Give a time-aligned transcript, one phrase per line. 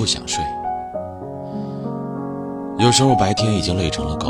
[0.00, 0.42] 不想睡。
[2.78, 4.28] 有时候白天已经累成了狗，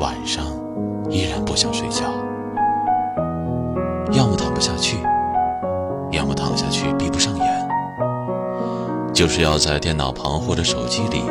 [0.00, 0.42] 晚上
[1.10, 2.06] 依然不想睡觉。
[4.12, 4.96] 要么躺不下去，
[6.10, 7.68] 要么躺下去闭不上眼，
[9.12, 11.22] 就是要在电脑旁或者手机里，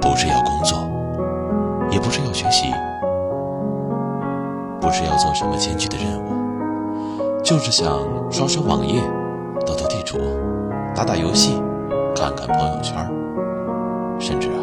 [0.00, 0.78] 不是要工作，
[1.90, 2.72] 也不是要学习，
[4.80, 7.86] 不是要做什么艰巨的任务，就是想
[8.30, 9.02] 刷刷网页，
[9.66, 10.16] 斗斗地主，
[10.94, 11.62] 打打游戏，
[12.22, 12.94] 看看朋友圈，
[14.20, 14.60] 甚至啊，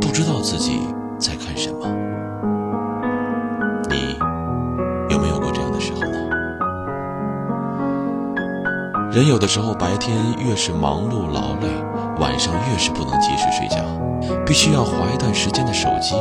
[0.00, 0.78] 不知道自己
[1.18, 1.84] 在看什么。
[3.88, 4.16] 你
[5.12, 6.16] 有没有过这样的时候呢？
[9.10, 11.66] 人有的时候白天越是忙碌劳累，
[12.20, 13.78] 晚上越是不能及时睡觉，
[14.46, 16.14] 必须要划一段时间的手机，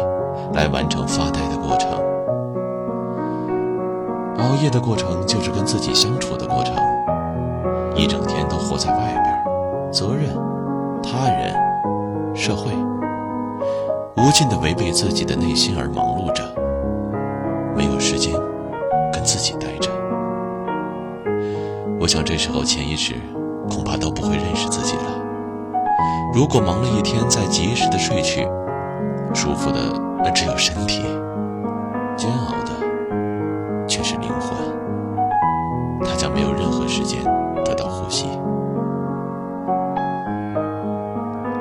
[0.56, 1.92] 来完成发呆的过程。
[4.40, 6.76] 熬夜的过程就是跟自己相处的过程，
[7.96, 9.39] 一整天都活在外边，
[9.92, 10.30] 责任、
[11.02, 11.56] 他人、
[12.36, 12.72] 社会，
[14.18, 16.44] 无尽的违背自己的内心而忙碌着，
[17.76, 18.32] 没有时间
[19.12, 19.90] 跟自己待着。
[22.00, 23.16] 我想这时候潜意识
[23.70, 25.04] 恐怕都不会认识自己了。
[26.34, 28.48] 如果忙了一天再及时的睡去，
[29.34, 31.02] 舒服的只有身体，
[32.16, 34.52] 煎熬的却是灵魂，
[36.04, 37.20] 它将没有任何时间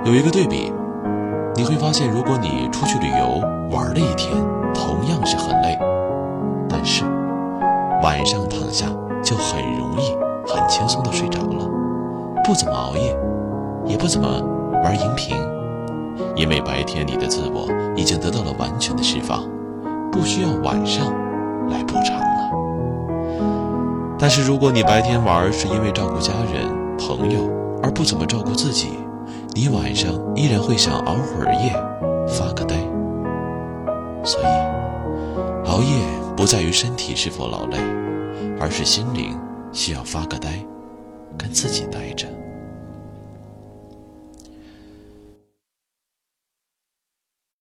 [0.09, 0.73] 有一个对比，
[1.55, 4.33] 你会发现，如果你出去旅游玩了一天，
[4.73, 5.78] 同样是很累，
[6.67, 7.05] 但是
[8.03, 8.87] 晚上躺下
[9.23, 10.17] 就很容易。
[10.47, 11.70] 很轻松的睡着了，
[12.42, 13.15] 不怎么熬夜，
[13.84, 14.27] 也不怎么
[14.83, 15.37] 玩荧屏，
[16.34, 19.43] 因为白天你的自我已经得到了完全的释放，
[20.11, 21.05] 不需要晚上
[21.69, 22.50] 来补偿了。
[24.19, 26.65] 但是如果你白天玩是因为照顾家人
[26.97, 27.41] 朋友
[27.83, 28.98] 而不怎么照顾自己，
[29.59, 31.73] 你晚上依然会想熬会儿夜，
[32.28, 32.77] 发个呆。
[34.22, 34.47] 所以，
[35.66, 36.00] 熬夜
[36.37, 37.77] 不在于身体是否劳累，
[38.60, 39.37] 而是心灵。
[39.72, 40.65] 需要发个呆，
[41.37, 42.28] 跟自己待着。